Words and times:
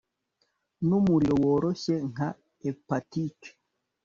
Numuriro 0.87 1.35
woroshye 1.43 1.95
nka 2.11 2.27
hepatike 2.61 3.49